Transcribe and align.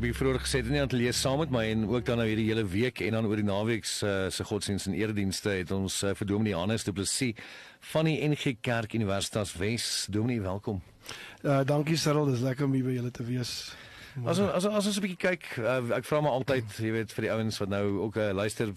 Ek 0.00 0.06
bietjie 0.06 0.16
vroeër 0.16 0.38
gesê 0.40 0.58
het, 0.62 0.68
nie 0.72 0.78
aan 0.80 0.88
te 0.88 0.96
lees 0.96 1.18
saam 1.20 1.42
met 1.42 1.50
my 1.52 1.60
en 1.68 1.82
ook 1.84 2.06
dan 2.08 2.16
nou 2.16 2.24
hierdie 2.24 2.46
hele 2.46 2.62
week 2.64 3.02
en 3.04 3.18
dan 3.18 3.26
oor 3.28 3.36
die 3.36 3.44
naweek 3.44 3.84
se 3.84 4.08
uh, 4.08 4.30
se 4.32 4.46
godsdiens 4.48 4.86
en 4.88 4.94
eredienste 4.96 5.52
het 5.52 5.74
ons 5.76 5.98
uh, 6.08 6.14
vir 6.16 6.28
Dominee 6.30 6.56
Hannes 6.56 6.86
Du 6.86 6.94
Plessis 6.96 7.36
van 7.90 8.08
die 8.08 8.14
NG 8.24 8.54
Kerk 8.64 8.94
Universitas 8.96 9.52
Wes. 9.60 10.06
Dominee, 10.08 10.40
welkom. 10.40 10.78
Uh 11.44 11.58
dankie 11.68 11.98
Cyril, 12.00 12.30
dis 12.30 12.40
lekker 12.40 12.64
om 12.64 12.78
hier 12.78 12.86
by 12.86 12.94
julle 12.94 13.10
te 13.12 13.26
wees. 13.28 13.50
As 14.24 14.40
as 14.40 14.70
as 14.70 14.88
ons 14.88 14.96
'n 14.96 15.04
bietjie 15.04 15.18
kyk, 15.20 15.50
uh, 15.60 15.76
ek 15.98 16.08
vra 16.08 16.20
maar 16.24 16.38
altyd, 16.38 16.78
jy 16.80 16.92
weet, 16.94 17.12
vir 17.12 17.26
die 17.26 17.32
ouens 17.34 17.60
wat 17.60 17.68
nou 17.68 17.82
ook 18.06 18.16
uh, 18.16 18.30
luister, 18.32 18.72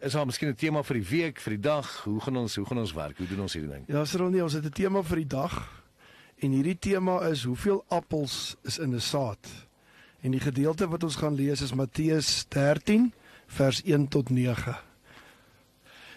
is 0.00 0.16
daar 0.16 0.24
miskien 0.24 0.48
'n 0.48 0.56
tema 0.56 0.82
vir 0.82 1.02
die 1.02 1.08
week, 1.10 1.40
vir 1.40 1.56
die 1.58 1.64
dag? 1.68 1.90
Hoe 2.06 2.16
gaan 2.20 2.36
ons 2.36 2.56
hoe 2.56 2.64
gaan 2.64 2.80
ons 2.80 2.94
werk? 2.96 3.18
Hoe 3.20 3.28
doen 3.28 3.44
ons 3.44 3.52
hierdie 3.52 3.74
ding? 3.74 3.84
Ja, 3.92 4.06
Cyril, 4.08 4.32
nee, 4.32 4.42
ons 4.42 4.56
het 4.56 4.64
'n 4.64 4.72
tema 4.72 5.02
vir 5.02 5.20
die 5.20 5.28
dag. 5.36 5.84
En 6.40 6.50
hierdie 6.50 6.78
tema 6.78 7.20
is 7.28 7.44
hoeveel 7.44 7.84
appels 7.88 8.56
is 8.64 8.78
in 8.78 8.96
'n 8.96 9.00
saad? 9.00 9.68
En 10.22 10.30
die 10.30 10.40
gedeelte 10.40 10.86
wat 10.88 11.02
ons 11.02 11.18
gaan 11.18 11.34
lees 11.34 11.60
is 11.60 11.74
Matteus 11.74 12.44
13 12.48 13.12
vers 13.46 13.82
1 13.82 14.08
tot 14.08 14.30
9. 14.30 14.76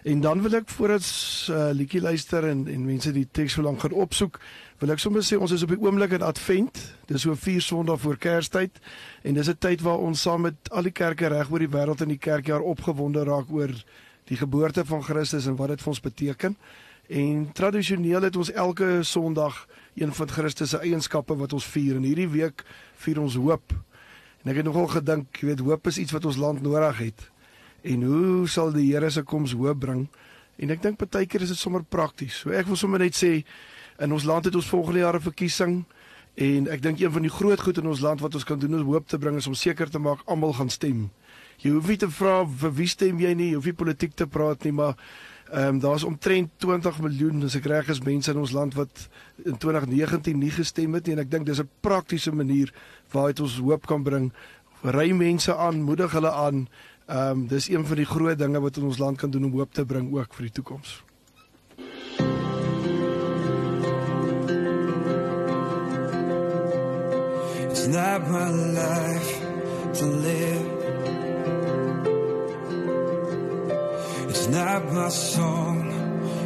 En 0.06 0.20
dan 0.20 0.42
wil 0.42 0.54
ek 0.54 0.68
voordat 0.70 1.02
ons 1.02 1.48
uh, 1.50 1.72
liedjie 1.74 2.00
luister 2.00 2.44
en 2.46 2.60
en 2.70 2.84
mense 2.86 3.10
die 3.10 3.26
teks 3.26 3.56
so 3.56 3.64
lank 3.66 3.80
gaan 3.82 3.96
opsoek, 3.98 4.38
wil 4.78 4.94
ek 4.94 5.02
sommer 5.02 5.24
sê 5.26 5.34
ons 5.34 5.50
is 5.50 5.64
op 5.66 5.72
die 5.74 5.80
oomblik 5.82 6.14
in 6.14 6.22
Advent. 6.22 6.78
Dis 7.10 7.24
so 7.26 7.34
4 7.34 7.64
Sondae 7.66 7.98
voor 7.98 8.18
Kerstyd 8.22 8.78
en 9.26 9.34
dis 9.34 9.50
'n 9.50 9.58
tyd 9.58 9.82
waar 9.82 9.98
ons 9.98 10.22
saam 10.22 10.46
met 10.46 10.70
al 10.70 10.86
die 10.86 10.94
kerke 10.94 11.26
reg 11.26 11.50
oor 11.50 11.58
die 11.58 11.74
wêreld 11.74 12.06
in 12.06 12.14
die 12.14 12.22
kerkjaar 12.22 12.62
opgewonde 12.62 13.24
raak 13.26 13.50
oor 13.50 13.74
die 14.30 14.38
geboorte 14.38 14.84
van 14.84 15.02
Christus 15.02 15.46
en 15.46 15.56
wat 15.56 15.74
dit 15.74 15.82
vir 15.82 15.88
ons 15.88 16.00
beteken. 16.00 16.56
En 17.08 17.50
tradisioneel 17.52 18.22
het 18.22 18.36
ons 18.36 18.52
elke 18.52 19.02
Sondag 19.02 19.66
een 19.94 20.12
van 20.14 20.28
Christus 20.28 20.70
se 20.70 20.78
eienskappe 20.78 21.34
wat 21.36 21.52
ons 21.52 21.66
vier 21.66 21.96
en 21.96 22.06
hierdie 22.06 22.30
week 22.30 22.62
vier 23.02 23.20
ons 23.20 23.34
hoop. 23.34 23.74
En 24.46 24.52
ek 24.52 24.60
het 24.60 24.66
nogal 24.68 24.84
gedink, 24.86 25.40
jy 25.40 25.48
weet, 25.48 25.60
hoop 25.66 25.88
is 25.90 25.96
iets 25.98 26.14
wat 26.14 26.26
ons 26.30 26.36
land 26.38 26.60
nodig 26.62 27.00
het. 27.02 27.22
En 27.82 28.04
hoe 28.06 28.44
sal 28.46 28.70
die 28.70 28.92
Here 28.92 29.08
se 29.10 29.24
koms 29.26 29.56
hoop 29.58 29.80
bring? 29.82 30.04
En 30.62 30.70
ek 30.70 30.84
dink 30.84 31.00
baie 31.02 31.26
keer 31.26 31.42
is 31.42 31.50
dit 31.50 31.58
sommer 31.58 31.82
prakties. 31.82 32.44
So 32.44 32.54
ek 32.54 32.68
wil 32.70 32.78
sommer 32.78 33.02
net 33.02 33.18
sê 33.18 33.40
in 33.98 34.14
ons 34.14 34.22
land 34.22 34.46
het 34.46 34.54
ons 34.54 34.68
volgende 34.70 35.02
jaar 35.02 35.18
'n 35.18 35.26
verkiesing 35.26 35.74
en 36.36 36.68
ek 36.70 36.82
dink 36.82 37.00
een 37.00 37.10
van 37.10 37.22
die 37.22 37.30
groot 37.30 37.60
goed 37.60 37.78
in 37.78 37.90
ons 37.90 38.00
land 38.00 38.20
wat 38.20 38.34
ons 38.34 38.44
kan 38.44 38.58
doen 38.58 38.74
om 38.74 38.92
hoop 38.92 39.08
te 39.08 39.18
bring 39.18 39.36
is 39.36 39.46
om 39.46 39.54
seker 39.54 39.90
te 39.90 39.98
maak 39.98 40.22
almal 40.26 40.52
gaan 40.52 40.70
stem. 40.70 41.10
Jy 41.58 41.70
hoef 41.70 41.88
nie 41.88 41.96
te 41.96 42.10
vra 42.10 42.46
vir 42.46 42.72
wie 42.72 42.86
stem 42.86 43.18
jy 43.18 43.34
nie, 43.34 43.48
jy 43.48 43.54
hoef 43.54 43.64
nie 43.64 43.72
politiek 43.72 44.14
te 44.14 44.26
praat 44.26 44.64
nie, 44.64 44.72
maar 44.72 44.94
ehm 45.50 45.68
um, 45.68 45.78
daar's 45.78 46.04
omtrent 46.04 46.50
20 46.56 47.00
miljoen 47.00 47.44
as 47.44 47.54
ek 47.54 47.66
reg 47.70 47.88
is 47.88 48.00
mense 48.02 48.30
in 48.30 48.38
ons 48.38 48.52
land 48.52 48.74
wat 48.74 49.08
in 49.44 49.56
2019 49.56 50.38
nie 50.38 50.50
gestem 50.50 50.94
het 50.98 51.06
nie 51.06 51.14
en 51.14 51.22
ek 51.22 51.30
dink 51.30 51.46
dis 51.46 51.60
'n 51.62 51.70
praktiese 51.80 52.32
manier 52.34 52.72
waaruit 53.12 53.40
ons 53.40 53.58
hoop 53.58 53.86
kan 53.86 54.02
bring. 54.02 54.32
Ry 54.82 55.10
mense 55.12 55.56
aan, 55.56 55.82
moedig 55.82 56.12
hulle 56.12 56.32
aan. 56.32 56.68
Ehm 57.06 57.30
um, 57.30 57.46
dis 57.46 57.68
een 57.68 57.86
van 57.86 57.96
die 57.96 58.04
groot 58.04 58.38
dinge 58.38 58.60
wat 58.60 58.78
ons 58.78 58.98
land 58.98 59.18
kan 59.18 59.30
doen 59.30 59.44
om 59.44 59.52
hoop 59.52 59.72
te 59.72 59.84
bring 59.84 60.12
ook 60.12 60.34
vir 60.34 60.42
die 60.42 60.52
toekoms. 60.52 61.02
It's 67.70 67.86
not 67.86 68.28
my 68.28 68.50
life 68.50 69.40
to 69.92 70.06
live. 70.06 70.75
Not 74.76 74.92
my 74.92 75.08
song 75.08 75.80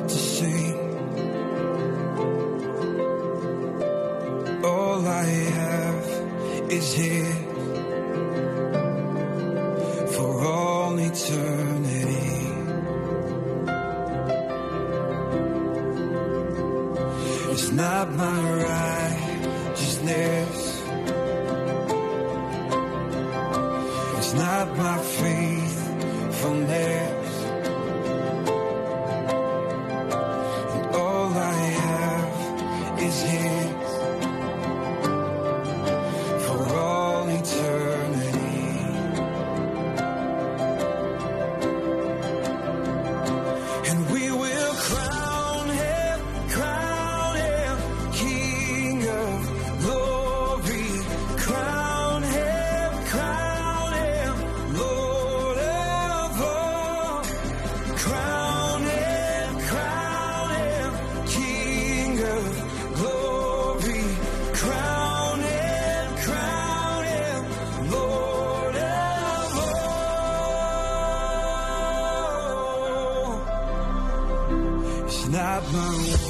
to 0.06 0.14
sing. 0.14 0.76
All 4.64 5.04
I 5.04 5.24
have 5.58 6.06
is 6.70 6.92
here 6.94 7.34
for 10.14 10.44
all 10.44 10.96
eternity. 10.96 12.46
It's 17.50 17.70
not 17.72 18.12
my 18.14 18.40
righteousness. 19.74 20.82
It's 24.18 24.34
not 24.34 24.76
my 24.76 24.98
faithfulness. 25.18 26.99
My 75.72 76.29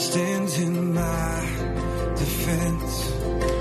stands 0.00 0.58
in 0.58 0.94
my 0.94 1.40
defense. 2.16 3.59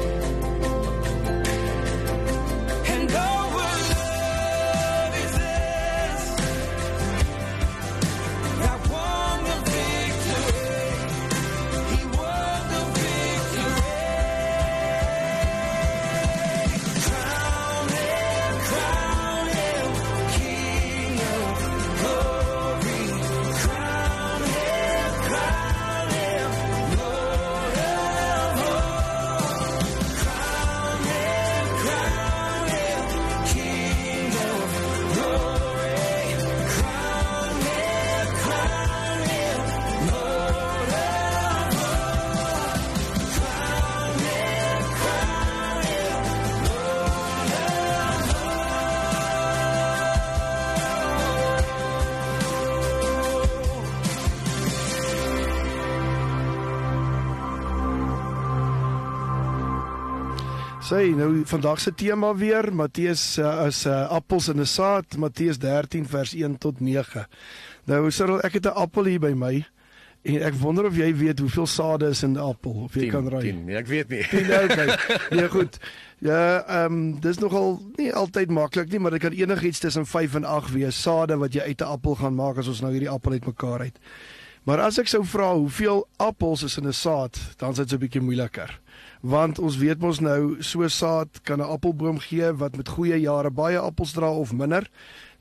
Sê 60.89 61.11
nou 61.13 61.43
vandag 61.45 61.77
se 61.77 61.91
tema 61.93 62.31
weer 62.33 62.71
Matteus 62.73 63.21
uh, 63.37 63.67
is 63.67 63.83
uh, 63.85 64.07
appels 64.09 64.47
in 64.49 64.57
'n 64.57 64.65
saad 64.65 65.17
Matteus 65.17 65.59
13 65.61 66.07
vers 66.07 66.33
1 66.33 66.57
tot 66.57 66.79
9. 66.79 67.27
Nou 67.85 68.09
Cyril, 68.11 68.41
ek 68.41 68.53
het 68.53 68.65
'n 68.65 68.73
appel 68.73 69.05
hier 69.05 69.19
by 69.19 69.33
my 69.37 69.67
en 70.23 70.41
ek 70.41 70.53
wonder 70.57 70.85
of 70.85 70.97
jy 70.97 71.13
weet 71.13 71.39
hoeveel 71.39 71.67
sade 71.67 72.09
is 72.09 72.23
in 72.23 72.33
'n 72.33 72.41
appel 72.41 72.71
of 72.71 72.95
jy 72.95 73.09
kan 73.09 73.29
raai. 73.29 73.41
10. 73.41 73.65
Nee, 73.65 73.75
ek 73.75 73.87
weet 73.87 74.09
nie. 74.09 74.23
10 74.23 74.49
okay. 74.63 74.97
Nee 75.37 75.49
goed. 75.49 75.77
Ja, 76.17 76.65
ehm 76.65 76.85
um, 76.85 77.19
dis 77.19 77.37
nogal 77.37 77.77
nie 77.95 78.09
altyd 78.13 78.49
maklik 78.49 78.89
nie, 78.89 78.99
maar 78.99 79.11
dit 79.11 79.21
kan 79.21 79.31
enigiets 79.31 79.79
tussen 79.79 80.05
5 80.05 80.35
en 80.35 80.43
8 80.43 80.73
wees 80.73 81.01
sade 81.01 81.37
wat 81.37 81.53
jy 81.53 81.61
uit 81.61 81.81
'n 81.81 81.85
appel 81.85 82.15
gaan 82.15 82.35
maak 82.35 82.57
as 82.57 82.67
ons 82.67 82.81
nou 82.81 82.91
hierdie 82.91 83.13
appel 83.13 83.31
uitmekaar 83.31 83.79
uit. 83.79 83.99
Maar 84.63 84.79
as 84.79 84.97
ek 84.97 85.07
sou 85.07 85.21
vra 85.25 85.53
hoeveel 85.53 86.07
appels 86.17 86.63
is 86.63 86.77
in 86.77 86.87
'n 86.87 86.93
saad, 86.93 87.37
dan 87.57 87.71
is 87.71 87.77
dit 87.77 87.89
so 87.89 87.95
'n 87.95 87.99
bietjie 87.99 88.21
moeiliker. 88.21 88.79
Want 89.19 89.59
ons 89.59 89.77
weet 89.77 89.99
mos 89.99 90.19
nou 90.23 90.61
so 90.63 90.87
saad 90.87 91.41
kan 91.43 91.59
'n 91.59 91.71
appelboom 91.75 92.19
gee 92.19 92.53
wat 92.53 92.75
met 92.75 92.89
goeie 92.89 93.19
jare 93.19 93.51
baie 93.51 93.79
appels 93.79 94.11
dra 94.11 94.31
of 94.31 94.53
minder. 94.53 94.89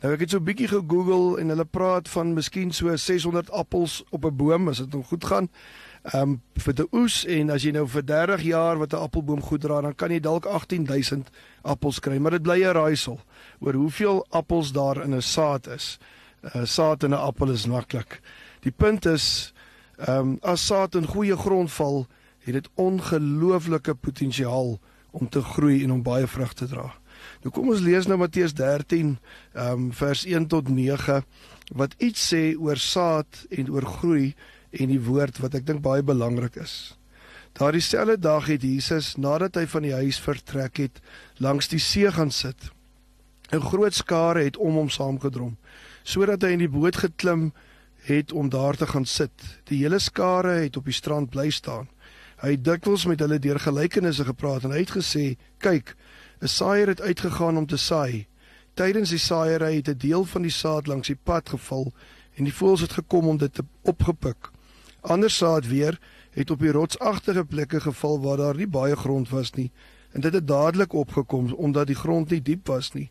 Nou 0.03 0.13
ek 0.15 0.21
het 0.21 0.31
so 0.31 0.39
'n 0.39 0.45
bietjie 0.45 0.69
gegoogel 0.69 1.39
en 1.39 1.49
hulle 1.49 1.65
praat 1.65 2.09
van 2.09 2.35
miskien 2.35 2.73
so 2.73 2.97
600 2.97 3.51
appels 3.51 4.05
op 4.11 4.25
'n 4.25 4.37
boom 4.37 4.69
as 4.69 4.79
dit 4.79 4.93
nog 4.93 5.07
goed 5.07 5.25
gaan. 5.25 5.49
Ehm 6.03 6.23
um, 6.23 6.43
vir 6.55 6.75
die 6.75 6.87
oes 6.93 7.25
en 7.25 7.51
as 7.51 7.63
jy 7.63 7.71
nou 7.71 7.87
vir 7.87 8.05
30 8.05 8.43
jaar 8.43 8.79
wat 8.79 8.93
'n 8.93 9.03
appelboom 9.03 9.43
goed 9.43 9.61
dra, 9.61 9.81
dan 9.81 9.95
kan 9.95 10.11
jy 10.11 10.21
dalk 10.21 10.47
18000 10.47 11.31
appels 11.63 12.01
kry, 12.01 12.19
maar 12.19 12.31
dit 12.31 12.43
bly 12.43 12.63
'n 12.63 12.73
raaisel 12.73 13.21
oor 13.61 13.75
hoeveel 13.75 14.27
appels 14.31 14.73
daar 14.73 15.03
in 15.05 15.15
'n 15.15 15.23
saad 15.23 15.67
is. 15.67 15.99
'n 16.43 16.59
uh, 16.59 16.65
Saad 16.65 17.03
in 17.03 17.11
'n 17.11 17.15
appel 17.15 17.51
is 17.51 17.67
maklik. 17.67 18.21
Die 18.61 18.73
punt 18.73 19.07
is 19.07 19.53
ehm 19.97 20.19
um, 20.19 20.39
as 20.43 20.67
saad 20.67 20.95
in 20.95 21.07
goeie 21.07 21.37
grond 21.37 21.73
val, 21.73 22.07
het 22.49 22.57
dit 22.57 22.71
ongelooflike 22.81 23.95
potensiaal 23.95 24.79
om 25.11 25.29
te 25.29 25.43
groei 25.43 25.83
en 25.85 25.93
om 25.99 26.03
baie 26.03 26.27
vrug 26.27 26.53
te 26.57 26.69
dra. 26.69 26.89
Nou 27.43 27.53
kom 27.55 27.71
ons 27.73 27.83
lees 27.85 28.07
nou 28.09 28.19
Matteus 28.21 28.55
13 28.57 29.17
ehm 29.55 29.73
um, 29.73 29.89
vers 29.93 30.25
1 30.25 30.47
tot 30.53 30.69
9 30.69 31.23
wat 31.79 31.97
iets 31.99 32.31
sê 32.33 32.43
oor 32.57 32.81
saad 32.81 33.45
en 33.51 33.71
oor 33.71 33.85
groei 33.99 34.35
en 34.71 34.93
die 34.93 35.03
woord 35.03 35.41
wat 35.45 35.57
ek 35.59 35.67
dink 35.69 35.83
baie 35.85 36.03
belangrik 36.03 36.57
is. 36.63 36.95
Daardie 37.59 37.83
selfde 37.83 38.19
dag 38.23 38.47
het 38.47 38.63
Jesus 38.63 39.17
nadat 39.17 39.57
hy 39.59 39.67
van 39.67 39.83
die 39.83 39.95
huis 39.97 40.21
vertrek 40.23 40.79
het, 40.79 41.01
langs 41.43 41.69
die 41.69 41.81
see 41.83 42.11
gaan 42.13 42.31
sit. 42.31 42.71
'n 43.53 43.65
Groot 43.65 43.95
skare 43.95 44.45
het 44.45 44.57
om 44.57 44.77
hom 44.77 44.91
saamgedrom, 44.93 45.57
sodat 46.05 46.43
hy 46.43 46.53
in 46.53 46.65
die 46.65 46.69
boot 46.69 46.97
geklim 46.97 47.53
het 48.05 48.33
om 48.33 48.49
daar 48.49 48.77
te 48.77 48.87
gaan 48.87 49.05
sit. 49.05 49.33
Die 49.65 49.83
hele 49.83 49.99
skare 49.99 50.61
het 50.65 50.77
op 50.77 50.85
die 50.85 50.95
strand 50.95 51.31
bly 51.31 51.51
staan. 51.51 51.89
Hy 52.39 52.51
het 52.55 52.65
dikwels 52.65 53.05
met 53.07 53.21
hulle 53.21 53.39
deur 53.39 53.59
gelykenisse 53.59 54.25
gepraat 54.25 54.65
en 54.65 54.71
hy 54.71 54.79
het 54.85 54.95
gesê: 54.95 55.37
"Kyk, 55.59 55.97
'n 56.41 56.47
saaiër 56.47 56.89
het 56.89 57.01
uitgegaan 57.01 57.57
om 57.57 57.67
te 57.67 57.77
saai. 57.77 58.27
Tydens 58.75 59.11
die 59.11 59.19
saaiery 59.19 59.77
het 59.77 59.89
'n 59.89 59.99
deel 59.99 60.25
van 60.25 60.43
die 60.43 60.55
saad 60.55 60.87
langs 60.87 61.09
die 61.09 61.19
pad 61.23 61.49
geval 61.49 61.93
en 62.37 62.45
die 62.45 62.55
voëls 62.55 62.81
het 62.81 62.93
gekom 62.93 63.29
om 63.29 63.37
dit 63.37 63.55
te 63.55 63.65
opgepik. 63.83 64.51
Ander 65.01 65.31
saad 65.31 65.67
weer 65.67 65.99
het 66.31 66.51
op 66.51 66.61
die 66.61 66.71
rotsagtige 66.71 67.45
plekke 67.45 67.81
geval 67.81 68.21
waar 68.21 68.37
daar 68.37 68.57
nie 68.57 68.67
baie 68.67 68.97
grond 68.97 69.29
was 69.29 69.53
nie 69.53 69.71
en 70.13 70.21
dit 70.21 70.33
het 70.33 70.47
dadelik 70.47 70.93
opgekom 70.93 71.53
omdat 71.53 71.87
die 71.87 71.97
grond 71.97 72.31
nie 72.31 72.43
diep 72.43 72.67
was 72.67 72.93
nie. 72.93 73.11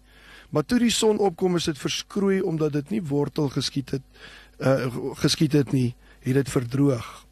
Maar 0.50 0.65
toe 0.65 0.80
die 0.80 0.91
son 0.91 1.18
opkom 1.18 1.56
is 1.56 1.63
dit 1.63 1.77
verskroei 1.77 2.41
omdat 2.41 2.73
dit 2.73 2.89
nie 2.89 3.03
wortel 3.03 3.50
geskiet 3.50 3.91
het 3.91 4.01
uh, 4.57 4.88
geskiet 5.13 5.53
het 5.53 5.71
nie, 5.71 5.95
het 6.19 6.33
dit 6.33 6.50
verdroog. 6.50 7.26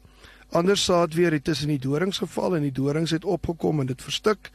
Ander 0.50 0.76
saad 0.76 1.14
weer 1.14 1.32
het 1.32 1.44
tussen 1.44 1.68
die 1.68 1.78
dorings 1.78 2.18
geval 2.18 2.56
en 2.56 2.62
die 2.62 2.72
dorings 2.72 3.10
het 3.10 3.24
opgekom 3.24 3.80
en 3.80 3.86
dit 3.86 4.02
verstik 4.02 4.50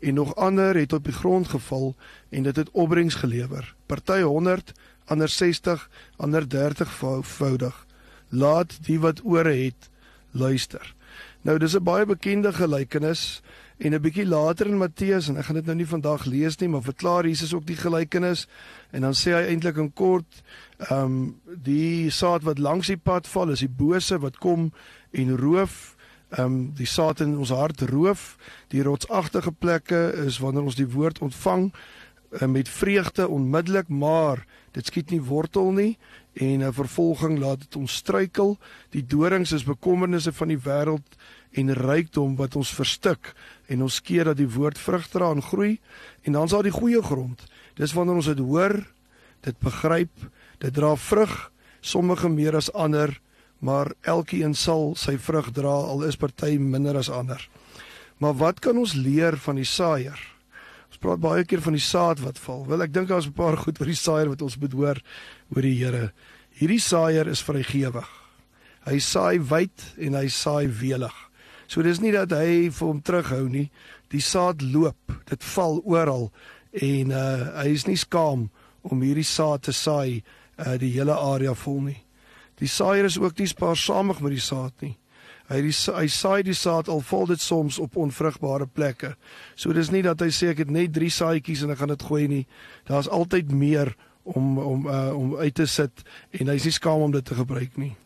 en 0.00 0.14
nog 0.14 0.34
ander 0.36 0.76
het 0.76 0.92
op 0.92 1.04
die 1.04 1.12
grond 1.12 1.48
geval 1.48 1.94
en 2.28 2.42
dit 2.42 2.56
het 2.56 2.70
opbrengs 2.70 3.14
gelewer. 3.14 3.74
Party 3.86 4.20
100, 4.20 4.72
ander 5.04 5.28
60, 5.28 5.90
ander 6.16 6.48
30 6.48 7.02
voudig. 7.20 7.86
Laat 8.28 8.78
die 8.84 9.00
wat 9.00 9.20
ore 9.22 9.54
het 9.54 9.90
luister. 10.30 10.94
Nou 11.42 11.58
dis 11.58 11.76
'n 11.76 11.82
baie 11.82 12.06
bekende 12.06 12.52
gelykenis 12.52 13.42
en 13.78 13.94
'n 13.94 14.00
bietjie 14.00 14.26
later 14.26 14.66
in 14.66 14.78
Matteus 14.78 15.28
en 15.28 15.36
ek 15.36 15.44
gaan 15.44 15.54
dit 15.54 15.66
nou 15.66 15.76
nie 15.76 15.86
vandag 15.86 16.24
lees 16.24 16.56
nie, 16.60 16.68
maar 16.68 16.82
verklaar 16.82 17.26
Jesus 17.26 17.54
ook 17.54 17.66
die 17.66 17.76
gelykenis. 17.76 18.46
En 18.90 19.00
dan 19.00 19.12
sê 19.12 19.32
hy 19.32 19.46
eintlik 19.50 19.76
in 19.76 19.92
kort 19.92 20.42
ehm 20.78 21.04
um, 21.04 21.40
die 21.46 22.10
saad 22.10 22.42
wat 22.42 22.58
langs 22.58 22.86
die 22.86 22.96
pad 22.96 23.26
val 23.26 23.50
is 23.50 23.60
die 23.60 23.68
bose 23.68 24.18
wat 24.18 24.38
kom 24.38 24.72
en 25.10 25.36
roof. 25.36 25.96
Ehm 26.30 26.44
um, 26.44 26.72
die 26.74 26.86
saad 26.86 27.20
in 27.20 27.38
ons 27.38 27.50
hart 27.50 27.80
roof. 27.80 28.36
Die 28.68 28.82
rotsagtige 28.82 29.52
plekke 29.52 30.12
is 30.26 30.38
wanneer 30.38 30.62
ons 30.62 30.74
die 30.74 30.88
woord 30.88 31.18
ontvang 31.18 31.72
uh, 32.40 32.46
met 32.46 32.68
vreugde 32.68 33.28
onmiddellik 33.28 33.88
maar 33.88 34.46
dit 34.70 34.86
skiet 34.86 35.10
nie 35.10 35.22
wortel 35.22 35.70
nie. 35.72 35.98
En 36.32 36.62
'n 36.62 36.72
vervolging 36.72 37.38
laat 37.38 37.60
dit 37.60 37.76
ons 37.76 37.94
struikel. 37.94 38.58
Die 38.90 39.06
dorings 39.06 39.52
is 39.52 39.64
bekommernisse 39.64 40.32
van 40.32 40.48
die 40.48 40.58
wêreld 40.58 41.16
en 41.54 41.74
rykdom 41.74 42.36
wat 42.36 42.56
ons 42.56 42.74
verstik 42.74 43.34
en 43.66 43.82
ons 43.82 44.00
keer 44.00 44.24
dat 44.24 44.36
die 44.36 44.50
woord 44.50 44.78
vrug 44.78 45.08
dra 45.08 45.30
en 45.30 45.42
groei 45.42 45.78
en 46.24 46.32
dan 46.32 46.48
daar 46.48 46.66
die 46.66 46.74
goeie 46.74 47.02
grond 47.02 47.46
dis 47.78 47.92
wanneer 47.92 48.22
ons 48.22 48.32
dit 48.32 48.38
hoor 48.38 48.80
dit 49.46 49.58
begryp 49.60 50.28
dit 50.58 50.74
dra 50.74 50.94
vrug 50.96 51.50
sommige 51.80 52.28
meer 52.28 52.56
as 52.56 52.72
ander 52.72 53.14
maar 53.64 53.94
elkeen 54.04 54.54
sal 54.54 54.92
sy 54.98 55.16
vrug 55.16 55.48
dra 55.56 55.72
al 55.72 56.04
is 56.04 56.18
party 56.20 56.58
minder 56.60 56.98
as 57.00 57.08
ander. 57.08 57.40
Maar 58.20 58.36
wat 58.40 58.60
kan 58.60 58.76
ons 58.78 58.92
leer 58.92 59.38
van 59.40 59.56
die 59.56 59.68
saaier? 59.68 60.20
Ons 60.90 61.00
praat 61.00 61.22
baie 61.22 61.46
keer 61.48 61.62
van 61.64 61.76
die 61.76 61.82
saad 61.82 62.20
wat 62.22 62.38
val. 62.44 62.66
Wel 62.68 62.84
ek 62.84 62.92
dink 62.92 63.08
daar's 63.08 63.26
'n 63.26 63.32
paar 63.32 63.56
goed 63.56 63.80
oor 63.80 63.88
die 63.88 64.02
saaier 64.02 64.28
wat 64.28 64.42
ons 64.42 64.58
moet 64.60 64.72
hoor 64.72 64.98
oor 65.54 65.62
die 65.62 65.78
Here. 65.80 66.12
Hierdie 66.60 66.80
saaier 66.80 67.26
is 67.26 67.42
vrygewig. 67.42 68.08
Hy 68.84 68.98
saai 68.98 69.40
wyd 69.40 69.94
en 69.98 70.14
hy 70.14 70.28
saai 70.28 70.68
welig. 70.68 71.16
So 71.74 71.82
dis 71.82 71.98
nie 71.98 72.12
dat 72.14 72.30
hy 72.30 72.68
vir 72.70 72.86
hom 72.86 73.00
terughou 73.02 73.48
nie. 73.50 73.66
Die 74.14 74.22
saad 74.22 74.60
loop, 74.62 75.10
dit 75.26 75.46
val 75.56 75.80
oral 75.82 76.28
en 76.70 77.10
uh 77.10 77.62
hy 77.64 77.72
is 77.74 77.88
nie 77.88 77.98
skaam 77.98 78.44
om 78.86 79.02
hierdie 79.02 79.26
saad 79.26 79.64
te 79.66 79.74
saai 79.74 80.22
uh 80.62 80.76
die 80.78 80.92
hele 80.94 81.16
area 81.18 81.54
vol 81.64 81.80
nie. 81.88 81.98
Die 82.62 82.70
saaier 82.70 83.08
is 83.08 83.18
ook 83.18 83.34
nie 83.42 83.50
spaarsamig 83.50 84.20
met 84.22 84.36
die 84.36 84.44
saad 84.44 84.86
nie. 84.86 84.94
Hy 85.50 85.58
die, 85.66 85.74
hy 85.74 86.06
saai 86.08 86.44
die 86.46 86.54
saad 86.54 86.88
al 86.88 87.02
val 87.02 87.26
dit 87.26 87.42
soms 87.42 87.80
op 87.82 87.98
onvrugbare 87.98 88.70
plekke. 88.70 89.16
So 89.58 89.74
dis 89.74 89.90
nie 89.90 90.04
dat 90.06 90.22
hy 90.22 90.30
sê 90.30 90.52
ek 90.54 90.62
het 90.62 90.70
net 90.70 90.94
3 90.94 91.10
saaitjies 91.10 91.66
en 91.66 91.74
ek 91.74 91.82
gaan 91.82 91.92
dit 91.96 92.06
gooi 92.06 92.28
nie. 92.30 92.44
Daar's 92.86 93.10
altyd 93.10 93.50
meer 93.50 93.96
om 94.22 94.62
om 94.62 94.86
uh, 94.86 95.10
om 95.10 95.34
uit 95.42 95.58
te 95.58 95.66
sit 95.66 96.06
en 96.38 96.54
hy 96.54 96.56
is 96.62 96.70
nie 96.70 96.78
skaam 96.78 97.10
om 97.10 97.18
dit 97.18 97.26
te 97.26 97.34
gebruik 97.34 97.74
nie. 97.82 97.96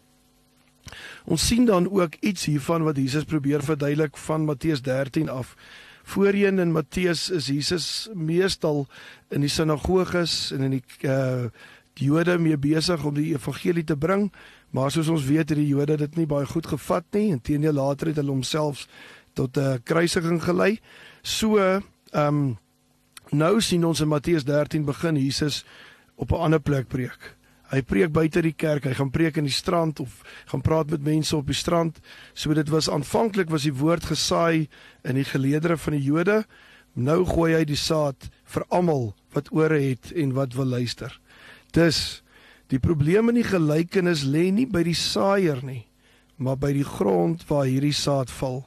Ons 1.25 1.47
sien 1.47 1.65
dan 1.65 1.91
ook 1.91 2.15
iets 2.21 2.45
hiervan 2.45 2.83
wat 2.83 2.97
Jesus 2.97 3.25
probeer 3.25 3.63
verduidelik 3.63 4.17
van 4.17 4.45
Matteus 4.45 4.83
13 4.83 5.29
af. 5.29 5.57
Voorheen 6.03 6.59
in 6.59 6.73
Matteus 6.73 7.31
is 7.31 7.47
Jesus 7.47 8.09
meestal 8.15 8.87
in 9.31 9.41
die 9.41 9.53
sinagoges 9.53 10.53
en 10.53 10.61
in 10.61 10.71
die 10.71 10.85
uh 11.09 11.51
die 11.99 12.07
Jode 12.07 12.37
mee 12.39 12.55
besig 12.57 13.03
om 13.05 13.15
die 13.15 13.33
evangelie 13.35 13.83
te 13.85 13.97
bring, 13.97 14.29
Maar 14.71 14.91
soos 14.93 15.09
ons 15.09 15.25
weet, 15.25 15.49
het 15.49 15.59
die 15.59 15.71
Jode 15.71 15.97
dit 15.97 16.17
nie 16.21 16.27
baie 16.29 16.47
goed 16.47 16.67
gevat 16.69 17.07
nie. 17.17 17.31
Inteendeel 17.33 17.77
later 17.79 18.11
het 18.11 18.21
hulle 18.21 18.35
homself 18.35 18.87
tot 19.33 19.57
'n 19.57 19.61
uh, 19.61 19.77
kruisiging 19.85 20.43
gelei. 20.43 20.79
So, 21.23 21.57
ehm 21.57 21.83
um, 22.13 22.59
nou 23.31 23.61
sien 23.61 23.85
ons 23.85 24.01
in 24.01 24.09
Matteus 24.09 24.45
13 24.45 24.85
begin 24.85 25.17
Jesus 25.17 25.65
op 26.17 26.33
'n 26.33 26.35
ander 26.35 26.61
plek 26.61 26.89
preek. 26.89 27.37
Hy 27.69 27.83
preek 27.85 28.13
buite 28.17 28.41
die 28.41 28.55
kerk, 28.57 28.87
hy 28.89 28.95
gaan 28.97 29.11
preek 29.13 29.37
in 29.37 29.45
die 29.45 29.53
strand 29.53 30.01
of 30.01 30.23
gaan 30.49 30.63
praat 30.65 30.89
met 30.95 31.05
mense 31.05 31.37
op 31.37 31.51
die 31.51 31.57
strand. 31.57 31.99
So 32.33 32.57
dit 32.57 32.71
was 32.73 32.89
aanvanklik 32.89 33.51
was 33.53 33.67
die 33.69 33.75
woord 33.77 34.09
gesaai 34.09 34.69
in 35.05 35.21
die 35.21 35.27
geleedere 35.29 35.77
van 35.77 35.99
die 35.99 36.07
Jode. 36.07 36.39
Nou 36.97 37.21
gooi 37.29 37.53
hy 37.59 37.67
die 37.69 37.77
saad 37.77 38.31
vir 38.49 38.65
almal 38.73 39.13
wat 39.37 39.53
ore 39.53 39.77
het 39.83 40.15
en 40.17 40.33
wat 40.39 40.57
wil 40.57 40.73
luister. 40.73 41.13
Dus 41.77 42.23
die 42.73 42.81
probleem 42.81 43.29
in 43.29 43.43
die 43.43 43.49
gelykenis 43.51 44.25
lê 44.25 44.49
nie 44.53 44.67
by 44.67 44.83
die 44.89 44.97
saaier 44.97 45.61
nie, 45.65 45.85
maar 46.41 46.57
by 46.57 46.73
die 46.73 46.89
grond 46.89 47.45
waar 47.53 47.69
hierdie 47.69 47.97
saad 47.97 48.33
val. 48.33 48.63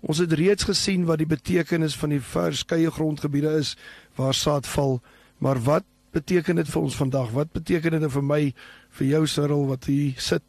Ons 0.00 0.22
het 0.24 0.32
reeds 0.32 0.64
gesien 0.64 1.04
wat 1.08 1.20
die 1.20 1.28
betekenis 1.28 1.92
van 2.00 2.14
die 2.14 2.24
verskeie 2.24 2.88
grondgebiede 2.90 3.52
is 3.60 3.74
waar 4.16 4.36
saad 4.36 4.68
val, 4.68 5.02
maar 5.44 5.60
wat 5.68 5.84
beteken 6.12 6.56
dit 6.56 6.68
vir 6.68 6.82
ons 6.82 6.96
vandag? 6.96 7.30
Wat 7.30 7.52
beteken 7.52 8.00
dit 8.00 8.10
vir 8.12 8.22
my, 8.22 8.54
vir 8.90 9.06
jou 9.06 9.26
Cyril 9.26 9.66
wat 9.66 9.84
hier 9.84 10.14
sit? 10.18 10.42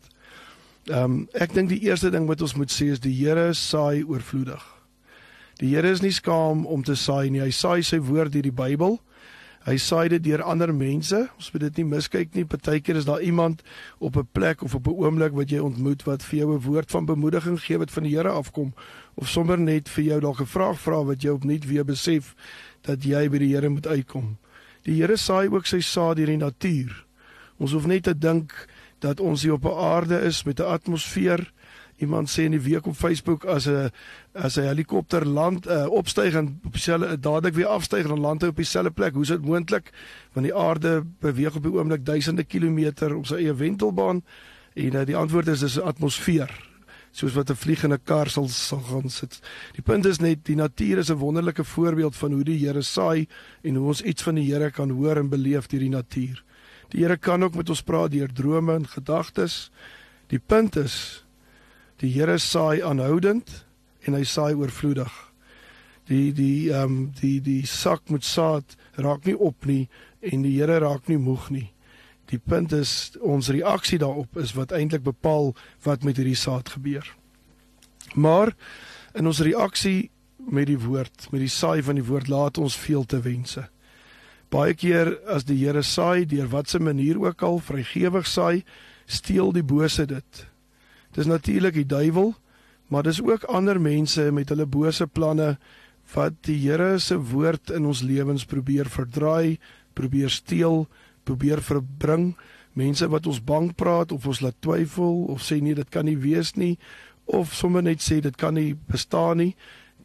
Ehm 0.90 1.04
um, 1.04 1.18
ek 1.38 1.54
dink 1.54 1.70
die 1.70 1.84
eerste 1.86 2.10
ding 2.10 2.26
wat 2.28 2.42
ons 2.42 2.56
moet 2.58 2.72
sê 2.74 2.90
is 2.90 3.00
die 3.00 3.14
Here 3.14 3.54
saai 3.54 4.02
oorvloedig. 4.04 4.64
Die 5.62 5.76
Here 5.76 5.92
is 5.94 6.02
nie 6.02 6.12
skaam 6.12 6.66
om 6.66 6.84
te 6.84 6.96
saai 6.96 7.30
nie. 7.30 7.42
Hy 7.44 7.52
saai 7.54 7.84
sy 7.86 8.00
woord 8.02 8.34
deur 8.34 8.48
die 8.48 8.56
Bybel. 8.56 8.98
Hy 9.62 9.76
saai 9.78 10.08
dit 10.10 10.24
deur 10.26 10.42
ander 10.42 10.72
mense. 10.74 11.20
Ons 11.38 11.52
moet 11.54 11.68
dit 11.68 11.82
nie 11.82 11.86
miskyk 11.92 12.34
nie. 12.34 12.48
Partykeer 12.50 12.98
is 12.98 13.06
daar 13.06 13.22
iemand 13.22 13.62
op 14.00 14.18
'n 14.18 14.28
plek 14.34 14.64
of 14.64 14.74
op 14.76 14.88
'n 14.88 14.98
oomblik 14.98 15.34
wat 15.38 15.52
jy 15.52 15.60
ontmoet 15.60 16.04
wat 16.04 16.24
vir 16.24 16.40
jou 16.40 16.54
'n 16.56 16.66
woord 16.66 16.92
van 16.92 17.06
bemoediging 17.06 17.60
gee 17.62 17.78
wat 17.78 17.92
van 17.92 18.04
die 18.04 18.16
Here 18.16 18.30
afkom 18.30 18.74
of 19.16 19.30
sommer 19.30 19.60
net 19.60 19.90
vir 19.90 20.04
jou 20.04 20.20
dalk 20.20 20.42
'n 20.42 20.46
vraag 20.46 20.80
vra 20.80 21.04
wat 21.04 21.22
jy 21.22 21.30
opnuut 21.30 21.66
weer 21.68 21.86
besef 21.86 22.36
dat 22.82 23.04
jy 23.04 23.30
by 23.30 23.38
die 23.38 23.54
Here 23.54 23.70
moet 23.70 23.88
uitkom. 23.88 24.38
Die 24.88 24.98
Here 24.98 25.18
saai 25.18 25.50
ook 25.52 25.68
sy 25.70 25.82
saad 25.86 26.20
in 26.20 26.32
die 26.34 26.42
natuur. 26.42 26.94
Ons 27.62 27.76
hoef 27.76 27.86
net 27.86 28.08
te 28.08 28.16
dink 28.18 28.54
dat 29.02 29.20
ons 29.22 29.44
hier 29.44 29.54
op 29.54 29.66
'n 29.66 29.78
aarde 29.78 30.22
is 30.26 30.44
met 30.44 30.60
'n 30.60 30.72
atmosfeer. 30.74 31.52
Iemand 31.98 32.30
sê 32.30 32.44
in 32.44 32.52
die 32.52 32.60
week 32.60 32.86
op 32.88 32.96
Facebook 32.96 33.46
as 33.46 33.68
'n 33.68 33.92
as 34.34 34.58
'n 34.58 34.68
helikopter 34.68 35.26
land 35.26 35.68
uh, 35.68 35.86
opstyg 35.88 36.34
en 36.34 36.60
op 36.66 36.74
dieselfde 36.74 37.20
dadelik 37.20 37.54
weer 37.54 37.68
afstyg 37.68 38.06
en 38.06 38.20
land 38.20 38.44
op 38.44 38.56
dieselfde 38.56 38.92
plek. 38.92 39.14
Hoe 39.14 39.22
is 39.22 39.28
dit 39.28 39.46
moontlik? 39.46 39.92
Want 40.34 40.46
die 40.46 40.56
aarde 40.56 41.04
beweeg 41.20 41.56
op 41.56 41.64
die 41.64 41.72
oomblik 41.72 42.06
duisende 42.06 42.44
kilometer 42.44 43.16
op 43.16 43.26
sy 43.26 43.36
eie 43.36 43.54
wentelbaan 43.54 44.24
en 44.74 44.94
uh, 44.96 45.06
die 45.06 45.16
antwoord 45.16 45.48
is 45.48 45.60
dis 45.60 45.78
'n 45.78 45.86
atmosfeer 45.86 46.71
soos 47.12 47.34
wat 47.34 47.50
'n 47.50 47.56
vliegende 47.56 47.98
kar 47.98 48.30
sal 48.30 48.48
sal 48.48 48.80
gaan 48.80 49.10
sit. 49.10 49.42
Die 49.74 49.82
punt 49.82 50.06
is 50.06 50.20
net 50.20 50.46
die 50.46 50.56
natuur 50.56 50.98
is 50.98 51.10
'n 51.10 51.18
wonderlike 51.18 51.64
voorbeeld 51.64 52.16
van 52.16 52.32
hoe 52.32 52.44
die 52.44 52.66
Here 52.66 52.82
saai 52.82 53.28
en 53.64 53.76
hoe 53.76 53.88
ons 53.88 54.02
iets 54.02 54.24
van 54.24 54.36
die 54.36 54.54
Here 54.54 54.72
kan 54.72 54.90
hoor 54.90 55.18
en 55.18 55.30
beleef 55.30 55.68
deur 55.68 55.80
die 55.80 55.90
natuur. 55.90 56.44
Die 56.90 57.02
Here 57.02 57.18
kan 57.18 57.44
ook 57.44 57.56
met 57.56 57.70
ons 57.70 57.82
praat 57.82 58.12
deur 58.12 58.34
drome 58.34 58.74
en 58.74 58.88
gedagtes. 58.88 59.72
Die 60.28 60.40
punt 60.40 60.76
is 60.76 61.26
die 61.98 62.12
Here 62.12 62.38
saai 62.38 62.82
aanhoudend 62.82 63.66
en 64.08 64.14
hy 64.14 64.24
saai 64.24 64.54
oorvloedig. 64.54 65.12
Die 66.08 66.34
die 66.34 66.72
ehm 66.72 66.84
um, 66.84 67.12
die 67.20 67.42
die 67.42 67.66
sak 67.66 68.10
met 68.10 68.24
saad 68.24 68.76
raak 68.96 69.26
nie 69.26 69.38
op 69.38 69.66
nie 69.66 69.88
en 70.20 70.42
die 70.42 70.58
Here 70.60 70.80
raak 70.80 71.08
nie 71.08 71.18
moeg 71.18 71.50
nie. 71.50 71.72
Die 72.32 72.40
punt 72.40 72.72
is 72.72 73.12
ons 73.20 73.52
reaksie 73.52 74.00
daarop 74.00 74.38
is 74.40 74.54
wat 74.56 74.72
eintlik 74.72 75.04
bepaal 75.04 75.52
wat 75.84 76.06
met 76.08 76.20
hierdie 76.20 76.40
saad 76.40 76.72
gebeur. 76.72 77.04
Maar 78.16 78.54
in 79.16 79.28
ons 79.28 79.44
reaksie 79.44 80.10
met 80.52 80.70
die 80.72 80.80
woord, 80.80 81.28
met 81.32 81.44
die 81.44 81.52
saai 81.52 81.82
van 81.84 82.00
die 82.00 82.08
woord 82.08 82.32
laat 82.32 82.58
ons 82.58 82.78
veel 82.80 83.04
te 83.06 83.20
wense. 83.22 83.66
Baie 84.52 84.74
keer 84.76 85.14
as 85.32 85.46
die 85.48 85.60
Here 85.62 85.84
saai 85.84 86.26
deur 86.28 86.50
watse 86.52 86.80
manier 86.80 87.20
ook 87.20 87.44
al 87.44 87.60
vrygewig 87.64 88.28
saai, 88.28 88.64
steel 89.06 89.52
die 89.56 89.64
bose 89.64 90.06
dit. 90.08 90.46
Dis 91.16 91.28
natuurlik 91.28 91.76
die 91.76 91.88
duiwel, 91.88 92.34
maar 92.92 93.04
dis 93.08 93.22
ook 93.24 93.48
ander 93.52 93.80
mense 93.80 94.32
met 94.32 94.52
hulle 94.52 94.68
bose 94.68 95.08
planne 95.08 95.56
wat 96.16 96.42
die 96.48 96.58
Here 96.64 96.98
se 97.00 97.16
woord 97.16 97.72
in 97.72 97.88
ons 97.88 98.04
lewens 98.04 98.44
probeer 98.46 98.92
verdraai, 98.92 99.60
probeer 99.96 100.32
steel, 100.32 100.88
probeer 101.24 101.62
verbring. 101.62 102.36
Mense 102.74 103.08
wat 103.12 103.28
ons 103.28 103.42
bang 103.44 103.72
praat 103.76 104.12
of 104.12 104.28
ons 104.28 104.42
laat 104.42 104.56
twyfel 104.64 105.26
of 105.34 105.44
sê 105.44 105.60
nee 105.62 105.76
dit 105.76 105.90
kan 105.90 106.06
nie 106.08 106.18
wees 106.18 106.56
nie 106.56 106.78
of 107.32 107.54
sommer 107.56 107.84
net 107.84 108.04
sê 108.04 108.20
dit 108.24 108.38
kan 108.38 108.56
nie 108.56 108.76
bestaan 108.92 109.38
nie. 109.38 109.56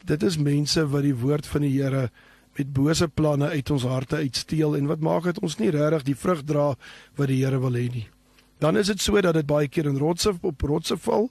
Dit 0.07 0.23
is 0.23 0.39
mense 0.39 0.83
wat 0.91 1.07
die 1.07 1.15
woord 1.17 1.47
van 1.47 1.65
die 1.67 1.75
Here 1.75 2.11
met 2.57 2.73
bose 2.73 3.09
planne 3.09 3.51
uit 3.53 3.71
ons 3.71 3.85
harte 3.85 4.17
uitsteel 4.17 4.77
en 4.77 4.87
wat 4.91 5.03
maak 5.05 5.27
dit 5.29 5.41
ons 5.45 5.59
nie 5.61 5.71
regtig 5.75 6.07
die 6.11 6.19
vrug 6.19 6.45
dra 6.47 6.69
wat 7.17 7.29
die 7.29 7.43
Here 7.43 7.61
wil 7.61 7.77
hê 7.77 7.89
nie. 7.93 8.07
Dan 8.63 8.77
is 8.77 8.89
dit 8.89 9.01
so 9.03 9.21
dat 9.21 9.37
dit 9.37 9.47
baie 9.47 9.69
keer 9.69 9.91
in 9.91 9.99
rotse 10.01 10.33
op 10.41 10.63
rotse 10.63 10.97
val 10.97 11.29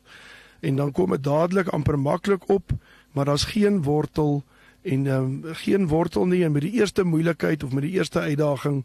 en 0.61 0.75
dan 0.75 0.91
kom 0.91 1.15
dit 1.15 1.23
dadelik 1.23 1.71
amper 1.73 1.97
maklik 1.97 2.49
op 2.49 2.73
maar 3.15 3.25
daar's 3.25 3.47
geen 3.49 3.81
wortel 3.83 4.43
en 4.83 5.07
um, 5.07 5.41
geen 5.63 5.87
wortel 5.87 6.25
nie 6.25 6.43
en 6.43 6.51
met 6.51 6.61
die 6.61 6.77
eerste 6.77 7.03
moeilikheid 7.03 7.63
of 7.63 7.73
met 7.73 7.87
die 7.87 7.95
eerste 7.97 8.19
uitdaging 8.19 8.83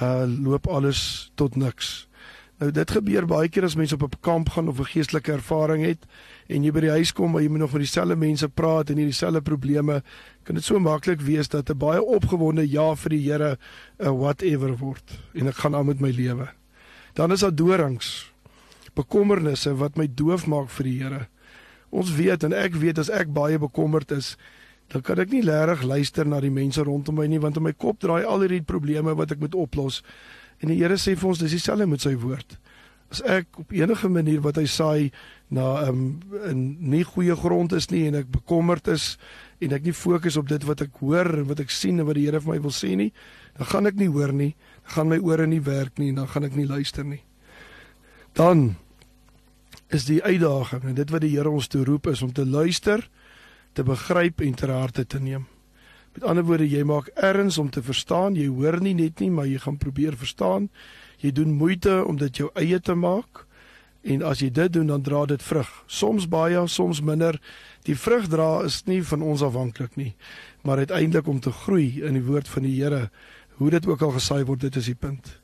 uh 0.00 0.24
loop 0.26 0.66
alles 0.66 1.30
tot 1.34 1.56
niks. 1.56 2.08
Nou 2.62 2.70
dit 2.70 2.90
gebeur 2.94 3.24
baie 3.26 3.48
keer 3.50 3.64
as 3.66 3.74
mense 3.74 3.94
op 3.94 4.02
'n 4.02 4.20
kamp 4.20 4.48
gaan 4.54 4.68
of 4.68 4.78
'n 4.78 4.92
geestelike 4.94 5.32
ervaring 5.32 5.84
het 5.84 6.06
en 6.46 6.62
jy 6.64 6.70
by 6.70 6.80
die 6.80 6.90
huis 6.90 7.12
kom 7.12 7.32
maar 7.32 7.42
jy 7.42 7.48
nog 7.48 7.72
met 7.72 7.82
dieselfde 7.82 8.16
mense 8.16 8.48
praat 8.48 8.90
en 8.90 8.96
hierdie 8.96 9.14
selfde 9.14 9.42
probleme, 9.42 10.02
kan 10.44 10.54
dit 10.54 10.64
so 10.64 10.78
maklik 10.78 11.20
wees 11.20 11.48
dat 11.48 11.70
'n 11.70 11.78
baie 11.78 12.02
opgewonde 12.02 12.70
ja 12.70 12.94
vir 12.94 13.10
die 13.10 13.30
Here 13.30 13.58
'n 13.98 14.06
uh, 14.06 14.10
whatever 14.10 14.76
word 14.76 15.18
en 15.34 15.46
ek 15.48 15.54
gaan 15.56 15.74
aan 15.74 15.86
met 15.86 16.00
my 16.00 16.10
lewe. 16.10 16.48
Dan 17.14 17.32
is 17.32 17.40
daar 17.40 17.54
dorings, 17.54 18.32
bekommernisse 18.94 19.74
wat 19.76 19.96
my 19.96 20.06
doof 20.14 20.46
maak 20.46 20.70
vir 20.70 20.84
die 20.84 21.02
Here. 21.02 21.28
Ons 21.90 22.14
weet 22.14 22.44
en 22.44 22.52
ek 22.52 22.74
weet 22.74 22.98
as 22.98 23.10
ek 23.10 23.32
baie 23.32 23.58
bekommerd 23.58 24.10
is, 24.10 24.36
dan 24.88 25.02
kan 25.02 25.18
ek 25.22 25.30
nie 25.32 25.42
regtig 25.46 25.86
luister 25.88 26.26
na 26.28 26.40
die 26.40 26.52
mense 26.52 26.82
rondom 26.84 27.16
my 27.16 27.26
nie 27.26 27.40
want 27.40 27.56
in 27.56 27.62
my 27.62 27.72
kop 27.72 28.00
draai 28.00 28.24
al 28.24 28.40
hierdie 28.44 28.62
probleme 28.62 29.14
wat 29.16 29.32
ek 29.32 29.40
moet 29.40 29.54
oplos. 29.54 30.02
En 30.60 30.68
die 30.68 30.78
Here 30.78 30.98
sê 31.00 31.16
vir 31.16 31.28
ons 31.28 31.40
dis 31.42 31.54
dieselfde 31.56 31.86
met 31.86 32.04
sy 32.04 32.14
woord. 32.14 32.58
As 33.12 33.22
ek 33.28 33.58
op 33.60 33.72
enige 33.76 34.08
manier 34.08 34.40
wat 34.44 34.56
hy 34.56 34.66
saai 34.66 35.10
na 35.52 35.84
'n 35.84 35.88
um, 35.88 36.20
'n 36.48 36.90
nie 36.90 37.04
goeie 37.04 37.36
grond 37.36 37.72
is 37.72 37.90
nie 37.90 38.06
en 38.08 38.14
ek 38.14 38.30
bekommerd 38.30 38.88
is 38.88 39.18
en 39.60 39.72
ek 39.72 39.84
nie 39.84 39.92
fokus 39.92 40.36
op 40.36 40.48
dit 40.48 40.64
wat 40.64 40.80
ek 40.80 40.96
hoor 41.00 41.28
en 41.38 41.46
wat 41.46 41.60
ek 41.60 41.70
sien 41.70 42.00
en 42.00 42.06
wat 42.06 42.14
die 42.14 42.24
Here 42.24 42.40
vir 42.40 42.54
my 42.54 42.60
wil 42.60 42.70
sê 42.70 42.96
nie, 42.96 43.12
dan 43.58 43.66
gaan 43.66 43.86
ek 43.86 43.96
nie 43.96 44.08
hoor 44.08 44.32
nie, 44.32 44.54
dan 44.84 44.92
gaan 44.94 45.08
my 45.08 45.18
ore 45.18 45.46
nie 45.46 45.60
werk 45.60 45.98
nie 45.98 46.08
en 46.08 46.14
dan 46.14 46.28
gaan 46.28 46.44
ek 46.44 46.56
nie 46.56 46.66
luister 46.66 47.04
nie. 47.04 47.22
Dan 48.32 48.76
is 49.90 50.04
die 50.04 50.22
uitdaging 50.22 50.84
en 50.84 50.94
dit 50.94 51.10
wat 51.10 51.20
die 51.20 51.36
Here 51.36 51.50
ons 51.50 51.68
toe 51.68 51.84
roep 51.84 52.06
is 52.06 52.22
om 52.22 52.32
te 52.32 52.46
luister 52.46 53.08
te 53.72 53.82
begryp 53.82 54.40
en 54.40 54.54
ter 54.54 54.70
harte 54.70 55.06
te 55.06 55.20
neem. 55.20 55.46
Met 56.12 56.24
ander 56.28 56.44
woorde, 56.44 56.68
jy 56.68 56.82
maak 56.84 57.08
erns 57.14 57.56
om 57.58 57.70
te 57.72 57.82
verstaan, 57.82 58.36
jy 58.36 58.50
hoor 58.52 58.80
nie 58.84 58.94
net 58.94 59.22
nie, 59.24 59.30
maar 59.32 59.48
jy 59.48 59.62
gaan 59.62 59.78
probeer 59.80 60.16
verstaan. 60.20 60.68
Jy 61.22 61.32
doen 61.32 61.54
moeite 61.56 62.02
om 62.04 62.18
dit 62.20 62.42
jou 62.42 62.50
eie 62.58 62.80
te 62.80 62.94
maak. 62.94 63.46
En 64.02 64.24
as 64.26 64.42
jy 64.42 64.50
dit 64.50 64.72
doen, 64.72 64.86
dan 64.90 65.02
dra 65.06 65.22
dit 65.30 65.42
vrug. 65.42 65.70
Soms 65.86 66.26
baie, 66.28 66.66
soms 66.68 67.00
minder. 67.00 67.38
Die 67.86 67.96
vrug 67.96 68.26
dra 68.28 68.64
is 68.66 68.82
nie 68.86 69.00
van 69.06 69.22
ons 69.22 69.42
afhanklik 69.42 69.96
nie, 69.96 70.12
maar 70.62 70.82
uiteindelik 70.82 71.26
om 71.26 71.40
te 71.40 71.52
groei 71.64 72.02
in 72.02 72.18
die 72.18 72.26
woord 72.26 72.50
van 72.50 72.66
die 72.66 72.74
Here, 72.76 73.08
hoe 73.58 73.70
dit 73.70 73.86
ook 73.86 74.02
al 74.02 74.14
gesaai 74.18 74.44
word, 74.44 74.60
dit 74.60 74.76
is 74.76 74.90
die 74.90 74.98
punt. 74.98 75.38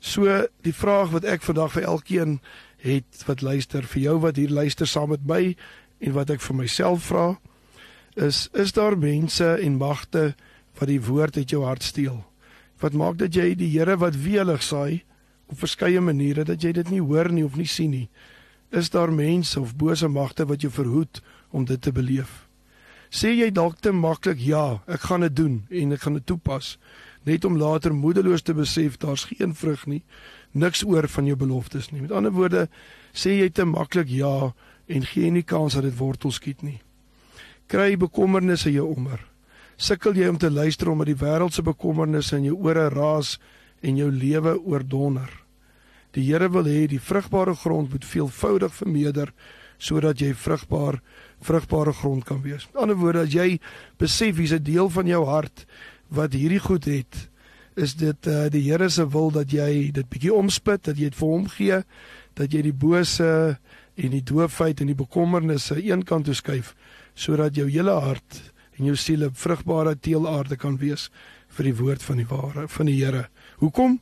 So 0.00 0.46
die 0.64 0.74
vraag 0.74 1.12
wat 1.12 1.26
ek 1.28 1.44
vandag 1.44 1.74
vir 1.76 1.86
elkeen 1.90 2.38
het 2.80 3.24
wat 3.28 3.42
luister, 3.44 3.84
vir 3.84 4.02
jou 4.02 4.16
wat 4.24 4.40
hier 4.40 4.50
luister 4.50 4.88
saam 4.88 5.12
met 5.12 5.26
my 5.28 5.54
en 6.00 6.16
wat 6.16 6.30
ek 6.32 6.40
vir 6.40 6.56
myself 6.56 7.10
vra, 7.10 7.34
is 8.14 8.48
is 8.52 8.72
daar 8.72 8.98
mense 8.98 9.44
en 9.44 9.76
magte 9.76 10.34
wat 10.78 10.88
die 10.88 11.00
woord 11.02 11.36
uit 11.36 11.50
jou 11.50 11.64
hart 11.64 11.82
steel? 11.82 12.24
Wat 12.80 12.92
maak 12.92 13.18
dat 13.18 13.34
jy 13.34 13.54
die 13.54 13.70
Here 13.70 13.96
wat 13.96 14.16
weelig 14.16 14.62
saai 14.62 15.02
op 15.50 15.58
verskeie 15.58 16.00
maniere 16.00 16.44
dat 16.44 16.62
jy 16.62 16.72
dit 16.72 16.90
nie 16.90 17.00
hoor 17.00 17.30
nie 17.32 17.44
of 17.44 17.56
nie 17.56 17.68
sien 17.68 17.90
nie? 17.90 18.08
Is 18.70 18.90
daar 18.90 19.12
mense 19.12 19.60
of 19.60 19.76
bose 19.76 20.08
magte 20.08 20.46
wat 20.46 20.62
jou 20.62 20.72
verhoed 20.72 21.22
om 21.50 21.64
dit 21.64 21.80
te 21.80 21.92
beleef? 21.92 22.46
Sê 23.10 23.34
jy 23.34 23.50
dalk 23.50 23.80
te 23.82 23.92
maklik 23.92 24.38
ja, 24.38 24.82
ek 24.86 25.00
gaan 25.10 25.26
dit 25.26 25.36
doen 25.36 25.62
en 25.70 25.92
ek 25.92 26.02
gaan 26.02 26.14
dit 26.14 26.26
toepas, 26.26 26.78
net 27.26 27.44
om 27.44 27.58
later 27.58 27.94
moedeloos 27.94 28.42
te 28.42 28.54
besef 28.54 28.98
daar's 29.02 29.26
geen 29.26 29.54
vrug 29.54 29.86
nie, 29.86 30.02
niks 30.52 30.84
oor 30.86 31.08
van 31.08 31.26
jou 31.26 31.36
beloftes 31.36 31.90
nie. 31.90 32.00
Met 32.06 32.14
ander 32.14 32.32
woorde, 32.32 32.68
sê 33.12 33.34
jy 33.40 33.50
te 33.50 33.66
maklik 33.66 34.08
ja 34.08 34.52
en 34.86 35.02
gee 35.04 35.30
nie 35.30 35.42
kans 35.42 35.74
dat 35.74 35.82
dit 35.82 35.98
wortel 35.98 36.30
skiet 36.30 36.62
nie 36.62 36.78
kry 37.70 37.94
bekommernisse 37.96 38.72
jou 38.74 38.88
onder. 38.90 39.20
Sukkel 39.80 40.18
jy 40.18 40.28
om 40.28 40.38
te 40.40 40.50
luister 40.50 40.90
omdat 40.90 41.12
die 41.12 41.20
wêreldse 41.20 41.62
bekommernisse 41.64 42.36
in 42.36 42.50
jou 42.50 42.58
ore 42.66 42.88
raas 42.92 43.36
en 43.86 43.96
jou 43.96 44.10
lewe 44.10 44.56
oordonner. 44.58 45.30
Die 46.16 46.26
Here 46.26 46.50
wil 46.50 46.66
hê 46.66 46.88
die 46.90 47.00
vrugbare 47.00 47.54
grond 47.54 47.92
moet 47.94 48.04
veelvoudig 48.04 48.74
vermeerder 48.74 49.30
sodat 49.80 50.20
jy 50.20 50.34
vrugbaar 50.36 50.98
vrugbare 51.40 51.94
grond 51.96 52.26
kan 52.28 52.42
wees. 52.44 52.66
Met 52.68 52.82
ander 52.82 52.98
woorde, 53.00 53.22
as 53.24 53.32
jy 53.32 53.60
besef 53.98 54.36
hier's 54.36 54.52
'n 54.52 54.62
deel 54.62 54.90
van 54.90 55.06
jou 55.06 55.24
hart 55.24 55.64
wat 56.10 56.34
hierdie 56.34 56.60
goed 56.60 56.84
het, 56.84 57.30
is 57.76 57.94
dit 57.94 58.26
uh, 58.26 58.50
die 58.50 58.66
Here 58.66 58.90
se 58.90 59.06
wil 59.08 59.30
dat 59.30 59.52
jy 59.52 59.90
dit 59.92 60.08
bietjie 60.10 60.34
omspit, 60.34 60.84
dat 60.84 60.98
jy 60.98 61.08
dit 61.08 61.16
vir 61.16 61.28
hom 61.28 61.46
gee, 61.48 61.82
dat 62.34 62.52
jy 62.52 62.62
die 62.62 62.76
bose 62.76 63.56
en 63.96 64.10
die 64.10 64.24
doofheid 64.24 64.80
en 64.80 64.86
die 64.86 64.98
bekommernisse 64.98 65.80
eenkant 65.80 66.24
toe 66.24 66.34
skuif 66.34 66.74
sodat 67.14 67.54
jou 67.54 67.68
hele 67.70 67.90
hart 68.00 68.52
en 68.78 68.84
jou 68.84 68.96
siel 68.96 69.24
'n 69.24 69.34
vrugbare 69.34 69.94
teelaarde 69.98 70.56
kan 70.56 70.76
wees 70.78 71.10
vir 71.48 71.64
die 71.64 71.74
woord 71.74 72.02
van 72.02 72.16
die 72.16 72.26
ware 72.26 72.68
van 72.68 72.86
die 72.86 73.04
Here. 73.04 73.28
Hoekom? 73.56 74.00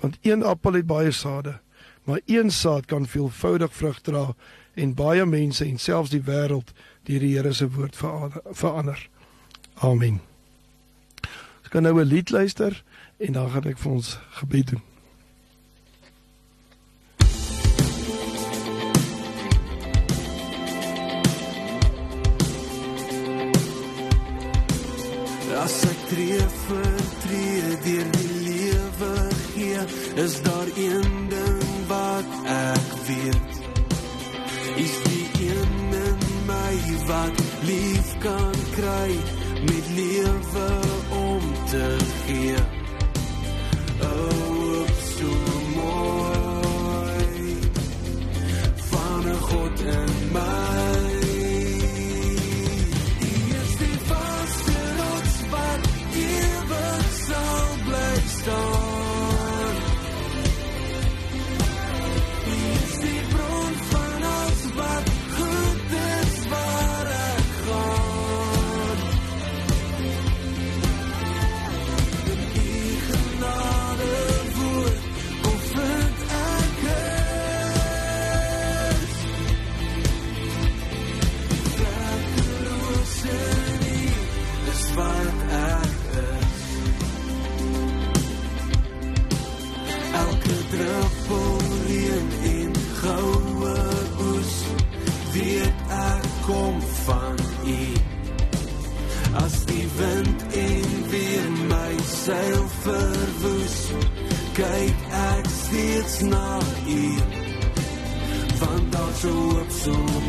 Want 0.00 0.18
een 0.22 0.42
appel 0.42 0.72
het 0.72 0.86
baie 0.86 1.10
sade, 1.10 1.60
maar 2.04 2.20
een 2.26 2.50
saad 2.50 2.86
kan 2.86 3.06
veelvoudig 3.06 3.74
vrug 3.74 4.00
dra 4.00 4.34
en 4.74 4.94
baie 4.94 5.24
mense 5.26 5.64
en 5.64 5.78
selfs 5.78 6.10
die 6.10 6.22
wêreld 6.22 6.72
deur 7.02 7.20
die 7.20 7.36
Here 7.36 7.52
se 7.52 7.68
woord 7.68 7.96
verander. 8.52 9.08
Amen. 9.74 10.20
Ons 11.60 11.68
kan 11.70 11.82
nou 11.82 12.00
'n 12.00 12.08
lied 12.08 12.30
luister 12.30 12.82
en 13.18 13.32
dan 13.32 13.50
gaan 13.50 13.64
ek 13.64 13.78
vir 13.78 13.92
ons 13.92 14.18
gebed 14.30 14.66
doen. 14.66 14.93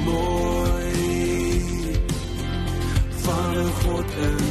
Mooi. 0.06 1.96
Van 3.24 3.66
God 3.82 4.06
in 4.22 4.45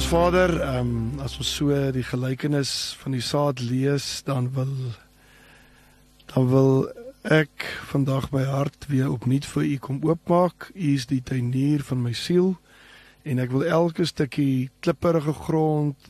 ons 0.00 0.08
Vader, 0.08 0.52
ehm 0.64 0.86
um, 0.88 1.20
as 1.20 1.34
ons 1.36 1.48
so 1.58 1.76
die 1.92 2.04
gelykenis 2.08 2.70
van 3.02 3.12
die 3.12 3.20
saad 3.20 3.58
lees, 3.60 4.22
dan 4.24 4.46
wil 4.54 4.70
dan 6.30 6.46
wil 6.48 6.70
ek 7.28 7.66
vandag 7.90 8.30
my 8.32 8.46
hart 8.48 8.86
weer 8.88 9.10
opnuut 9.12 9.44
vir 9.44 9.66
U 9.66 9.76
kom 9.84 9.98
oopmaak. 10.08 10.70
U 10.72 10.94
is 10.94 11.04
die 11.10 11.20
tuinier 11.20 11.84
van 11.84 12.00
my 12.06 12.14
siel 12.16 12.54
en 13.28 13.44
ek 13.44 13.52
wil 13.52 13.66
elke 13.68 14.08
stukkie 14.08 14.70
klipperige 14.80 15.36
grond, 15.42 16.08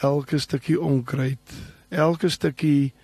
elke 0.00 0.40
stukkie 0.40 0.80
onkruid, 0.80 1.60
elke 1.92 2.32
stukkie 2.32 2.94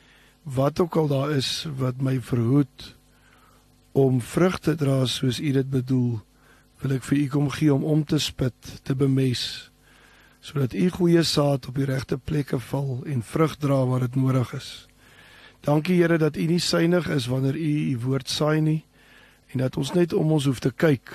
wat 0.48 0.80
ook 0.80 0.96
al 0.96 1.12
daar 1.12 1.36
is 1.36 1.66
wat 1.76 2.00
my 2.00 2.16
verhoed 2.24 2.90
om 3.92 4.24
vrug 4.24 4.60
te 4.64 4.78
dra 4.80 5.02
soos 5.04 5.44
U 5.44 5.56
dit 5.60 5.70
bedoel, 5.78 6.12
wil 6.80 7.00
ek 7.00 7.04
vir 7.04 7.24
U 7.26 7.30
kom 7.36 7.56
gee 7.60 7.74
om 7.74 7.84
om 7.84 8.04
te 8.04 8.22
spit, 8.32 8.78
te 8.80 8.96
bemes 8.96 9.66
sodat 10.46 10.74
u 10.74 10.90
goeie 10.90 11.22
saad 11.26 11.66
op 11.66 11.74
die 11.74 11.84
regte 11.88 12.18
plekke 12.18 12.58
val 12.68 13.00
en 13.10 13.22
vrug 13.22 13.56
dra 13.58 13.80
waar 13.86 14.04
dit 14.04 14.14
nodig 14.14 14.52
is. 14.54 14.86
Dankie 15.66 15.96
Here 15.98 16.18
dat 16.22 16.36
u 16.36 16.44
nie 16.46 16.60
suinig 16.62 17.08
is 17.10 17.26
wanneer 17.26 17.56
u 17.56 17.72
u 17.90 17.96
woord 18.04 18.28
saai 18.30 18.60
nie 18.60 18.84
en 19.50 19.58
dat 19.58 19.76
ons 19.76 19.90
net 19.92 20.12
om 20.12 20.30
ons 20.32 20.46
hoef 20.46 20.60
te 20.62 20.70
kyk. 20.70 21.10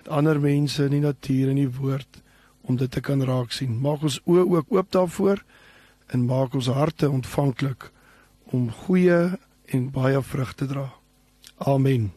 Dat 0.00 0.08
ander 0.08 0.40
mense 0.40 0.84
in 0.84 0.96
die 0.96 1.02
natuur 1.04 1.50
en 1.52 1.60
die 1.60 1.68
woord 1.68 2.22
om 2.62 2.78
dit 2.80 2.90
te 2.90 3.00
kan 3.00 3.20
raak 3.28 3.52
sien. 3.52 3.76
Maak 3.80 4.06
ons 4.08 4.20
oë 4.24 4.46
ook 4.46 4.72
oop 4.72 4.88
daarvoor 4.96 5.44
en 6.08 6.24
maak 6.24 6.56
ons 6.56 6.72
harte 6.72 7.10
ontvanklik 7.10 7.90
om 8.56 8.70
goeie 8.86 9.36
en 9.68 9.90
baie 9.92 10.22
vrug 10.32 10.54
te 10.56 10.66
dra. 10.70 10.88
Amen. 11.58 12.08